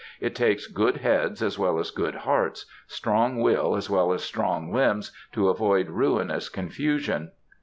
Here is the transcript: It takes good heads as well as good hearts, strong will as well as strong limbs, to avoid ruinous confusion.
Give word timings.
It 0.19 0.33
takes 0.33 0.65
good 0.65 0.97
heads 0.97 1.43
as 1.43 1.59
well 1.59 1.77
as 1.77 1.91
good 1.91 2.15
hearts, 2.15 2.65
strong 2.87 3.39
will 3.39 3.75
as 3.75 3.87
well 3.87 4.11
as 4.13 4.23
strong 4.23 4.73
limbs, 4.73 5.11
to 5.33 5.47
avoid 5.49 5.89
ruinous 5.91 6.49
confusion. 6.49 7.29